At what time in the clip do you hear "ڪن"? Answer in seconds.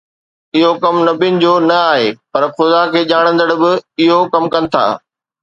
4.53-4.63